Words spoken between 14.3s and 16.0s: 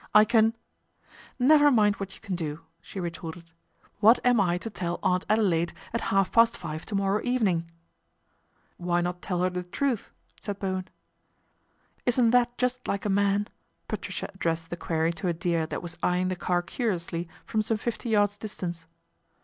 ad dressed the query to a deer that was